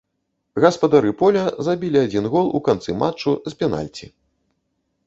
Гаспадары 0.63 1.11
поля 1.19 1.43
забілі 1.67 1.97
адзін 2.07 2.25
гол 2.37 2.51
у 2.61 2.63
канцы 2.71 2.97
матчу 3.05 3.39
з 3.53 3.57
пенальці. 3.63 4.05